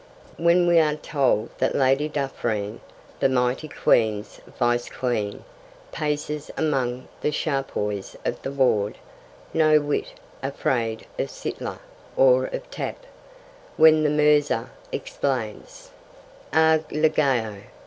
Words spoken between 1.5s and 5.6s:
that 'Lady Duffreen, the mighty Queen's Vice queen,'